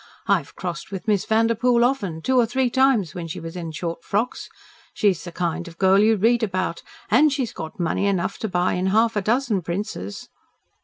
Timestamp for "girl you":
5.77-6.15